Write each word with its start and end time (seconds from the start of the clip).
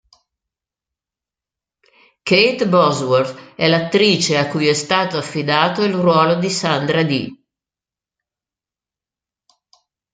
Kate 2.23 2.65
Bosworth 2.67 3.53
è 3.55 3.67
l'attrice 3.67 4.35
a 4.35 4.47
cui 4.47 4.65
è 4.65 4.73
stato 4.73 5.17
affidato 5.19 5.83
il 5.83 5.93
ruolo 5.93 6.39
di 6.39 6.49
Sandra 6.49 7.03
Dee. 7.03 7.43